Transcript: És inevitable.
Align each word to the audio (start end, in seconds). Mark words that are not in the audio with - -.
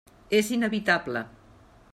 És 0.37 0.49
inevitable. 0.57 1.23